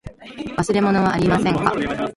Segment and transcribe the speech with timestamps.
[0.57, 1.75] 忘れ物はありませんか。